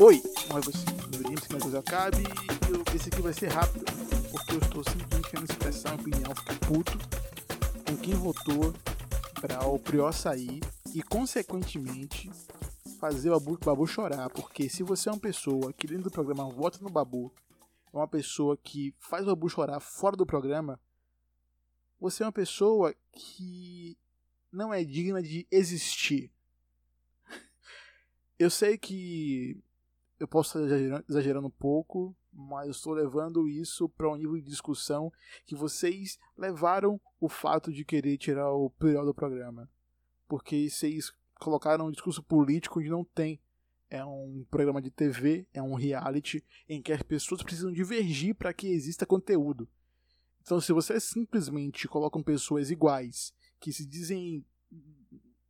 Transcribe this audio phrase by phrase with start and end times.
[0.00, 0.84] Oi, é você?
[1.10, 2.22] Deveríamos que a coisa acabe
[2.72, 3.84] eu- esse aqui vai ser rápido,
[4.30, 6.98] porque eu estou simplesmente querendo expressar minha opinião, ficar puto
[7.84, 8.72] com quem votou
[9.40, 10.60] para o Prior sair
[10.94, 12.30] e, consequentemente,
[13.00, 16.48] fazer o Babu, Babu chorar, porque se você é uma pessoa que dentro do programa
[16.48, 17.32] vota no Babu,
[17.92, 20.80] é uma pessoa que faz o Babu chorar fora do programa,
[21.98, 23.98] você é uma pessoa que
[24.52, 26.30] não é digna de existir.
[28.38, 29.60] Eu sei que
[30.18, 34.42] eu posso estar exagerando, um pouco, mas eu estou levando isso para um nível de
[34.42, 35.12] discussão
[35.46, 39.70] que vocês levaram o fato de querer tirar o Prior do programa.
[40.26, 43.40] Porque vocês colocaram um discurso político onde não tem.
[43.90, 48.52] É um programa de TV, é um reality em que as pessoas precisam divergir para
[48.52, 49.66] que exista conteúdo.
[50.42, 54.44] Então, se vocês simplesmente colocam pessoas iguais, que se dizem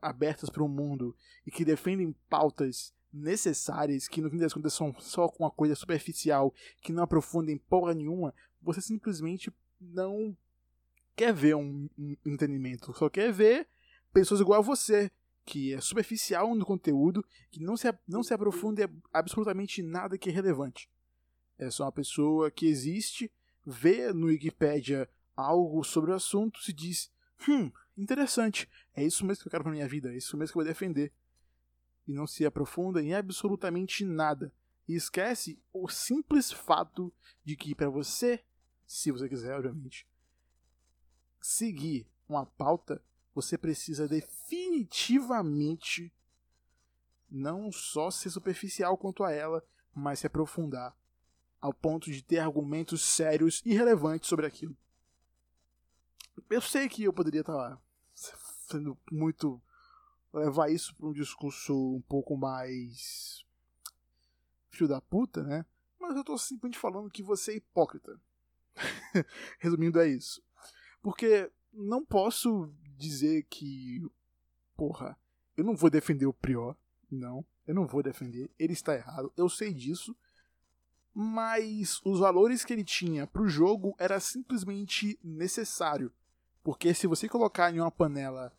[0.00, 1.14] abertas para o mundo
[1.46, 5.74] e que defendem pautas necessárias, que no fim das contas são só com uma coisa
[5.74, 10.36] superficial, que não aprofundem porra nenhuma, você simplesmente não
[11.16, 13.66] quer ver um, um entretenimento, só quer ver
[14.12, 15.10] pessoas igual a você,
[15.44, 20.30] que é superficial no conteúdo, que não se, não se aprofunda em absolutamente nada que
[20.30, 20.88] é relevante.
[21.58, 23.30] É só uma pessoa que existe,
[23.66, 27.10] vê no Wikipedia algo sobre o assunto, se diz,
[27.48, 30.58] hum, interessante, é isso mesmo que eu quero pra minha vida, é isso mesmo que
[30.58, 31.12] eu vou defender.
[32.10, 34.52] E não se aprofunda em absolutamente nada.
[34.88, 38.42] E esquece o simples fato de que para você,
[38.84, 40.08] se você quiser, obviamente,
[41.40, 43.00] seguir uma pauta,
[43.32, 46.12] você precisa definitivamente
[47.30, 50.92] não só ser superficial quanto a ela, mas se aprofundar
[51.60, 54.76] ao ponto de ter argumentos sérios e relevantes sobre aquilo.
[56.48, 57.80] Eu sei que eu poderia estar
[58.12, 59.62] sendo muito
[60.32, 63.44] levar isso para um discurso um pouco mais
[64.70, 65.66] filho da puta, né?
[65.98, 68.18] Mas eu tô simplesmente falando que você é hipócrita.
[69.58, 70.42] Resumindo, é isso.
[71.02, 74.02] Porque não posso dizer que,
[74.76, 75.18] porra,
[75.56, 76.76] eu não vou defender o Prior.
[77.10, 78.50] Não, eu não vou defender.
[78.58, 80.16] Ele está errado, eu sei disso.
[81.12, 86.12] Mas os valores que ele tinha pro jogo era simplesmente necessário.
[86.62, 88.52] Porque se você colocar em uma panela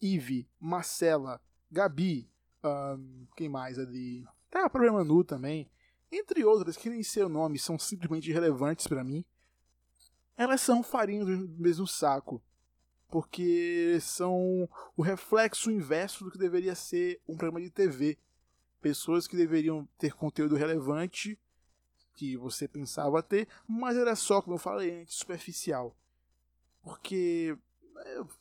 [0.00, 2.30] Eve, Marcela, Gabi,
[2.62, 4.26] ahn, quem mais ali?
[4.50, 5.70] Tá, a própria Manu também.
[6.10, 9.24] Entre outras, que nem sei o nome, são simplesmente irrelevantes pra mim.
[10.36, 12.42] Elas são farinha do mesmo saco.
[13.08, 18.18] Porque são o reflexo inverso do que deveria ser um programa de TV.
[18.80, 21.38] Pessoas que deveriam ter conteúdo relevante,
[22.14, 25.96] que você pensava ter, mas era só, como eu falei antes, superficial.
[26.82, 27.56] Porque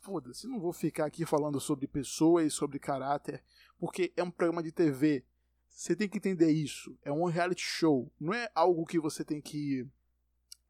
[0.02, 3.44] foda-se, não vou ficar aqui falando sobre pessoas, sobre caráter,
[3.80, 5.24] porque é um programa de TV.
[5.70, 6.98] Você tem que entender isso.
[7.04, 8.12] É um reality show.
[8.20, 9.88] Não é algo que você tem que.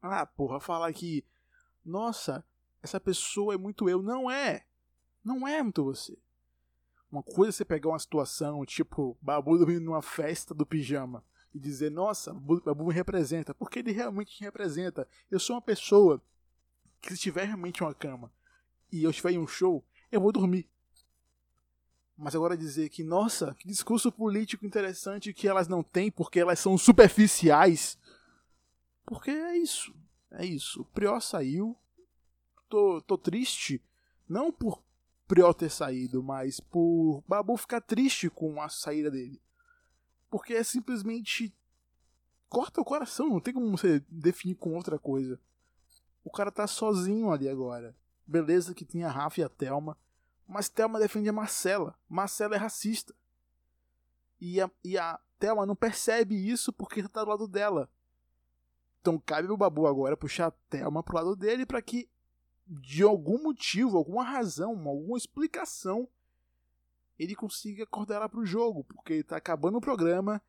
[0.02, 1.24] Ah, porra, falar que.
[1.84, 2.44] Nossa,
[2.82, 4.02] essa pessoa é muito eu.
[4.02, 4.66] Não é.
[5.24, 6.18] Não é muito você.
[7.10, 11.58] Uma coisa é você pegar uma situação, tipo, Babu dormindo numa festa do pijama e
[11.58, 13.54] dizer, nossa, Babu Babu me representa.
[13.54, 15.08] Porque ele realmente me representa.
[15.30, 16.22] Eu sou uma pessoa
[17.00, 18.30] que se tiver realmente uma cama
[18.90, 20.68] e eu estiver em um show, eu vou dormir.
[22.16, 26.58] Mas agora dizer que, nossa, que discurso político interessante que elas não têm porque elas
[26.58, 27.96] são superficiais.
[29.06, 29.94] Porque é isso.
[30.32, 30.82] É isso.
[30.82, 31.76] O Prior saiu.
[32.68, 33.80] Tô, tô triste.
[34.28, 34.82] Não por
[35.28, 39.40] Prior ter saído, mas por Babu ficar triste com a saída dele.
[40.30, 41.54] Porque é simplesmente.
[42.48, 45.38] Corta o coração, não tem como você definir com outra coisa.
[46.24, 47.94] O cara tá sozinho ali agora.
[48.28, 49.96] Beleza que tem a Rafa e a Thelma.
[50.46, 51.98] Mas Thelma defende a Marcela.
[52.06, 53.14] Marcela é racista.
[54.38, 57.90] E a, e a Thelma não percebe isso porque tá do lado dela.
[59.00, 62.06] Então cabe o Babu agora puxar a Thelma pro lado dele para que,
[62.66, 66.06] de algum motivo, alguma razão, alguma explicação,
[67.18, 68.84] ele consiga acordar ela pro jogo.
[68.84, 70.42] Porque tá acabando o programa.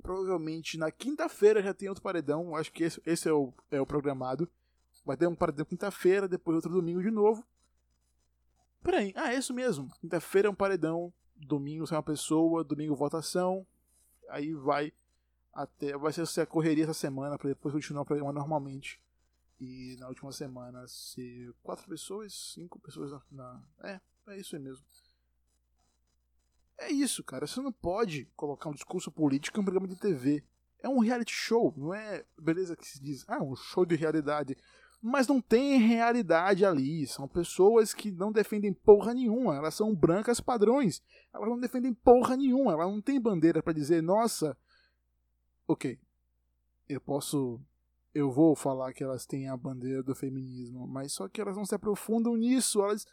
[0.00, 2.54] Provavelmente na quinta-feira já tem outro paredão.
[2.54, 4.48] Acho que esse, esse é, o, é o programado.
[5.06, 7.46] Vai ter um paredão quinta-feira, depois outro domingo de novo.
[8.82, 9.88] Peraí, ah, é isso mesmo.
[10.00, 13.64] Quinta-feira é um paredão, domingo sai uma pessoa, domingo votação.
[14.28, 14.92] Aí vai
[15.52, 15.96] até.
[15.96, 19.00] Vai ser a correria essa semana para depois continuar o programa normalmente.
[19.60, 23.22] E na última semana ser quatro pessoas, cinco pessoas na.
[23.30, 24.84] na é, é isso aí mesmo.
[26.78, 27.46] É isso, cara.
[27.46, 30.42] Você não pode colocar um discurso político em um programa de TV.
[30.80, 32.24] É um reality show, não é.
[32.36, 34.56] Beleza que se diz, ah, um show de realidade
[35.00, 37.06] mas não tem realidade ali.
[37.06, 39.56] São pessoas que não defendem porra nenhuma.
[39.56, 41.02] Elas são brancas padrões.
[41.32, 42.72] Elas não defendem porra nenhuma.
[42.72, 44.56] Elas não têm bandeira para dizer, nossa,
[45.66, 45.98] ok,
[46.88, 47.60] eu posso.
[48.14, 51.66] Eu vou falar que elas têm a bandeira do feminismo, mas só que elas não
[51.66, 53.06] se aprofundam nisso, elas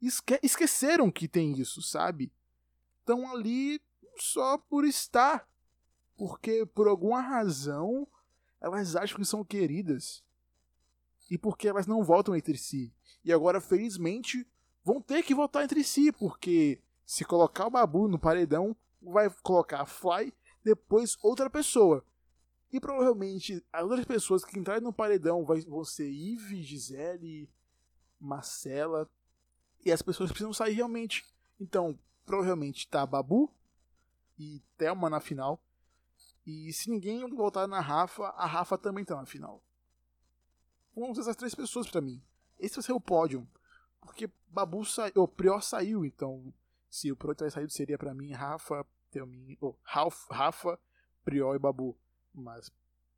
[0.00, 2.32] esque esqueceram que tem isso, sabe?
[2.98, 3.80] Estão ali
[4.16, 5.48] só por estar.
[6.16, 8.06] Porque por alguma razão
[8.60, 10.24] elas acham que são queridas.
[11.32, 12.92] E porque elas não votam entre si.
[13.24, 14.46] E agora, felizmente,
[14.84, 19.80] vão ter que votar entre si, porque se colocar o Babu no paredão, vai colocar
[19.80, 20.30] a Fly,
[20.62, 22.04] depois outra pessoa.
[22.70, 27.48] E provavelmente as outras pessoas que entrarem no paredão vão ser Ive, Gisele,
[28.20, 29.08] Marcela.
[29.86, 31.24] E as pessoas precisam sair realmente.
[31.58, 33.50] Então, provavelmente tá Babu
[34.38, 35.64] e Thelma na final.
[36.46, 39.62] E se ninguém voltar na Rafa, a Rafa também tá na final.
[40.94, 42.22] Vão essas três pessoas para mim.
[42.58, 43.48] Esse vai ser o pódio.
[44.00, 46.52] Porque Babu saiu, o Prior saiu, então
[46.90, 50.78] se o Prior tivesse saído seria para mim Rafa, Thelminha, oh, Ralph, Rafa,
[51.24, 51.96] Prior e Babu.
[52.34, 52.70] Mas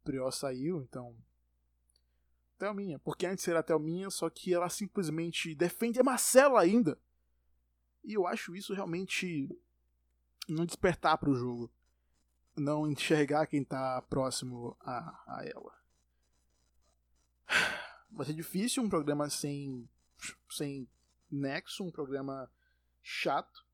[0.03, 1.17] Prior saiu, então
[2.59, 6.99] Thelminha, porque antes era Thelminha, só que ela simplesmente defende a Marcela ainda.
[8.05, 9.49] E eu acho isso realmente
[10.47, 11.71] não despertar para o jogo
[12.57, 15.73] não enxergar quem tá próximo a, a ela.
[18.11, 19.89] Vai ser difícil um programa sem,
[20.51, 20.89] sem
[21.31, 22.51] nexo, um programa
[23.03, 23.65] chato,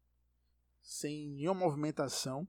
[0.83, 2.49] sem nenhuma movimentação,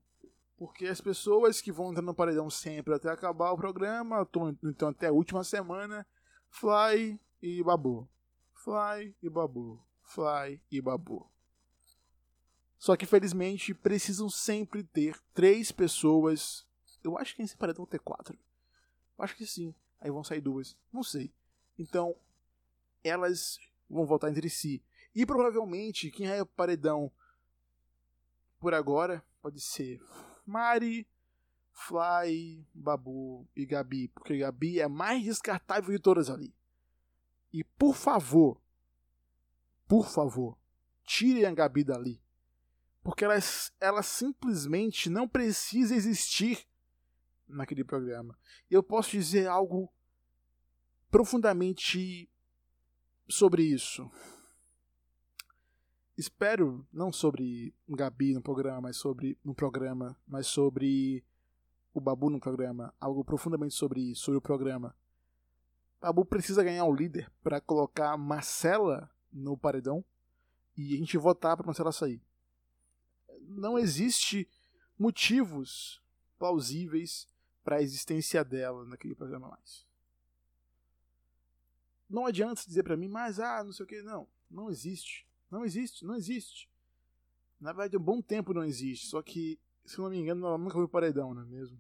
[0.58, 4.28] porque as pessoas que vão entrar no paredão sempre até acabar o programa,
[4.64, 6.06] então até a última semana,
[6.50, 8.08] Fly e Babu.
[8.54, 9.84] Fly e Babu.
[10.04, 11.30] Fly e Babu.
[12.78, 16.66] Só que felizmente precisam sempre ter três pessoas.
[17.04, 18.38] Eu acho que nesse paredão ter quatro.
[19.18, 19.74] Eu acho que sim.
[20.02, 20.76] Aí vão sair duas.
[20.92, 21.32] Não sei.
[21.78, 22.16] Então,
[23.04, 23.60] elas
[23.90, 24.84] vão voltar entre si.
[25.14, 27.12] E provavelmente quem é o paredão
[28.60, 30.02] por agora pode ser
[30.46, 31.08] Mari,
[31.72, 34.08] Fly, Babu e Gabi.
[34.10, 36.54] Porque Gabi é a mais descartável de todas ali.
[37.54, 38.60] E por favor,
[39.88, 40.58] por favor,
[41.04, 42.22] tirem a Gabi dali.
[43.04, 43.36] Porque ela,
[43.80, 46.66] ela simplesmente não precisa existir
[47.52, 48.38] naquele programa.
[48.70, 49.92] Eu posso dizer algo
[51.10, 52.30] profundamente
[53.28, 54.10] sobre isso.
[56.18, 61.24] Espero não sobre Gabi no programa, mas sobre no programa, mas sobre
[61.94, 64.96] o Babu no programa, algo profundamente sobre sobre o programa.
[66.00, 70.04] Babu precisa ganhar o líder para colocar Marcela no paredão
[70.78, 72.22] e a gente votar para Marcela sair
[73.56, 74.48] não existe
[74.98, 76.02] motivos
[76.38, 77.28] plausíveis
[77.64, 79.86] para a existência dela naquele programa mais.
[82.10, 85.28] Não adianta dizer para mim, mas ah, não sei o que, não, não existe.
[85.50, 86.70] Não existe, não existe.
[87.60, 90.74] Na verdade, um bom tempo não existe, só que, se não me engano, ela nunca
[90.74, 91.78] foi paredão, não é mesmo?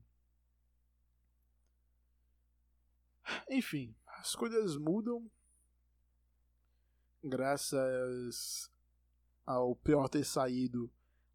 [3.50, 5.30] Enfim, as coisas mudam
[7.24, 8.69] graças
[9.45, 10.92] ao pior ter saído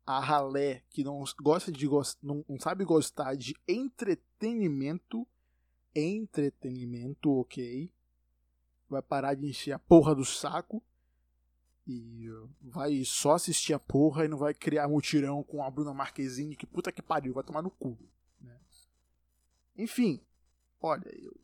[0.07, 1.89] a ralé que não gosta de
[2.23, 3.57] não, não sabe gostar de
[4.37, 5.27] entretenimento,
[5.95, 7.91] entretenimento, ok,
[8.89, 10.83] vai parar de encher a porra do saco
[11.87, 12.29] e
[12.61, 16.67] vai só assistir a porra e não vai criar mutirão com a Bruna Marquezine, que
[16.67, 17.99] puta que pariu, vai tomar no cu.
[18.41, 18.59] Né?
[19.77, 20.21] Enfim,
[20.81, 21.41] olha, eu,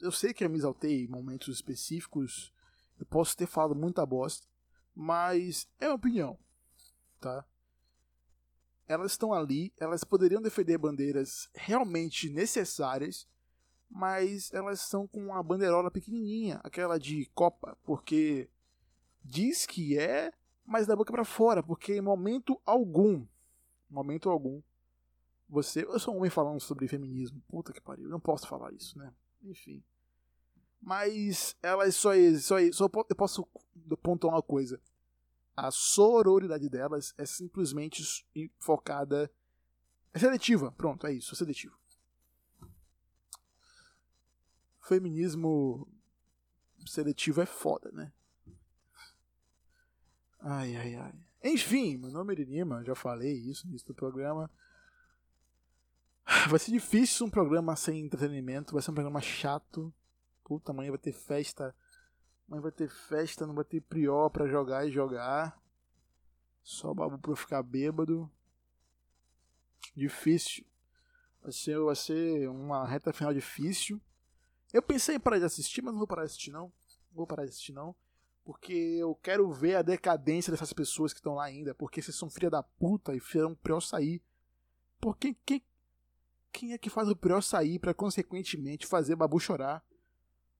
[0.00, 2.52] eu sei que eu me exaltei em momentos específicos,
[2.98, 4.46] eu posso ter falado muita bosta,
[4.94, 6.38] mas é uma opinião,
[7.20, 7.46] tá?
[8.86, 13.26] Elas estão ali, elas poderiam defender bandeiras realmente necessárias,
[13.88, 18.48] mas elas são com uma bandeirola pequenininha, aquela de Copa, porque
[19.22, 20.32] diz que é,
[20.64, 23.26] mas da boca para fora, porque em momento algum,
[23.88, 24.62] momento algum,
[25.48, 28.98] você, eu sou um homem falando sobre feminismo, puta que pariu, não posso falar isso,
[28.98, 29.12] né?
[29.42, 29.82] Enfim.
[30.80, 32.10] Mas elas só,
[32.40, 33.46] só, só eu posso
[34.02, 34.80] pontuar uma coisa
[35.56, 38.02] a sororidade delas é simplesmente
[38.58, 39.30] focada.
[40.12, 41.76] É seletiva, pronto, é isso, é seletivo.
[44.80, 45.88] Feminismo
[46.86, 48.12] seletivo é foda, né?
[50.40, 51.14] Ai, ai, ai.
[51.44, 54.50] Enfim, meu nome é Irinima, já falei isso no início do programa.
[56.48, 59.92] Vai ser difícil um programa sem entretenimento, vai ser um programa chato.
[60.44, 61.74] Puta, amanhã vai ter festa
[62.48, 65.60] mas vai ter festa, não vai ter prió pra jogar e jogar.
[66.62, 68.30] Só babu pra ficar bêbado.
[69.96, 70.64] Difícil.
[71.42, 74.00] Vai ser, vai ser uma reta final difícil.
[74.72, 76.66] Eu pensei em parar de assistir, mas não vou parar de assistir não.
[77.10, 77.94] Não vou parar de assistir não.
[78.44, 81.74] Porque eu quero ver a decadência dessas pessoas que estão lá ainda.
[81.74, 84.22] Porque vocês são filha da puta e fizeram prió sair.
[85.00, 85.62] Por quem, quem,
[86.52, 89.84] Quem é que faz o Prior sair para consequentemente fazer Babu chorar?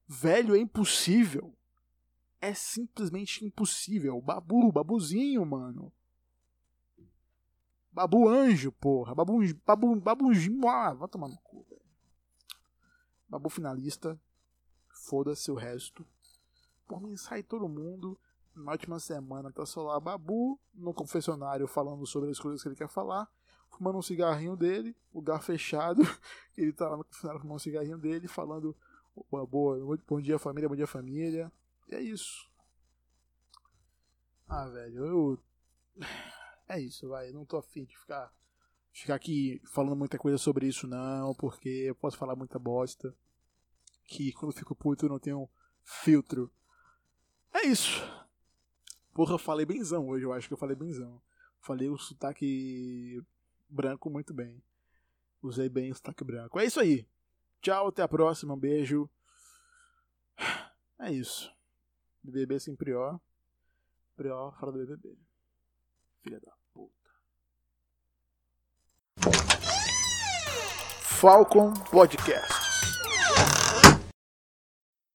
[0.08, 1.54] Velho, é impossível.
[2.42, 4.20] É simplesmente impossível.
[4.20, 5.92] Babu, babuzinho, mano.
[7.92, 9.14] Babu anjo, porra.
[9.14, 10.68] Babu, babu, babunzinho.
[10.68, 11.80] Ah, vai tomar no cu, velho.
[13.28, 14.20] Babu finalista.
[14.88, 16.04] Foda-se o resto.
[16.88, 18.18] Por mim, sai todo mundo.
[18.56, 22.75] Na última semana tá só lá Babu no confessionário falando sobre as coisas que ele
[22.75, 23.30] quer falar.
[23.70, 26.02] Fumando um cigarrinho dele, lugar fechado.
[26.58, 28.76] Ele tá lá no confessionário fumando um cigarrinho dele, falando
[29.30, 31.50] boa, bom dia família, bom dia família.
[31.94, 32.50] É isso.
[34.49, 35.44] Ah, velho, eu.
[36.68, 37.30] É isso, vai.
[37.32, 38.32] Não tô afim de ficar,
[38.92, 43.14] ficar aqui falando muita coisa sobre isso, não, porque eu posso falar muita bosta.
[44.04, 45.50] Que quando eu fico puto eu não tenho
[45.82, 46.50] filtro.
[47.52, 48.00] É isso.
[49.12, 51.20] Porra, eu falei benzão hoje, eu acho que eu falei benzão.
[51.61, 53.22] Falei o sotaque
[53.68, 54.62] branco muito bem.
[55.42, 56.58] Usei bem o sotaque branco.
[56.58, 57.06] É isso aí.
[57.61, 58.54] Tchau, até a próxima.
[58.54, 59.11] Um beijo.
[60.99, 61.52] É isso.
[62.22, 63.20] BBB sem prior.
[64.16, 65.18] Prior fora do BBB.
[66.22, 66.92] Filha da puta.
[71.20, 72.62] Falcon Podcast.